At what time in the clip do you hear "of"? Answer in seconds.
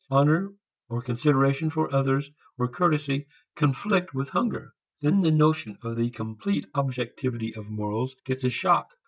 5.83-5.95, 7.53-7.69